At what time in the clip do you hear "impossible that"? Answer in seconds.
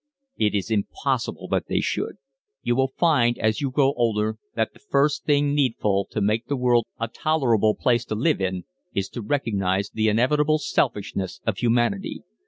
0.71-1.67